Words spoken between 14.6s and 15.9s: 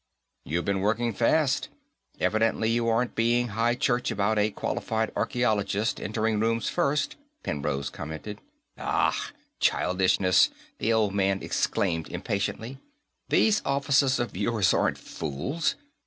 aren't fools.